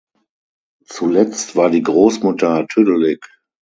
[0.87, 3.23] Zuletzt war die Grossmutter tüdelig.